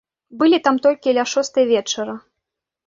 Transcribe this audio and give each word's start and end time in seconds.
Былі 0.39 0.57
там 0.69 0.81
толькі 0.87 1.15
ля 1.19 1.27
шостай 1.35 1.65
вечара. 1.77 2.21